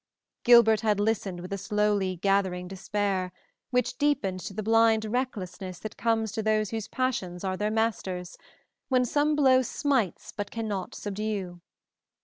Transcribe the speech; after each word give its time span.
Gilbert 0.43 0.81
had 0.81 0.99
listened 0.99 1.41
with 1.41 1.53
a 1.53 1.59
slowly 1.59 2.15
gathering 2.15 2.67
despair, 2.67 3.31
which 3.69 3.99
deepened 3.99 4.39
to 4.39 4.51
the 4.51 4.63
blind 4.63 5.05
recklessness 5.05 5.77
that 5.77 5.95
comes 5.95 6.31
to 6.31 6.41
those 6.41 6.71
whose 6.71 6.87
passions 6.87 7.43
are 7.43 7.55
their 7.55 7.69
masters, 7.69 8.35
when 8.89 9.05
some 9.05 9.35
blow 9.35 9.61
smites 9.61 10.31
but 10.31 10.49
cannot 10.49 10.95
subdue. 10.95 11.61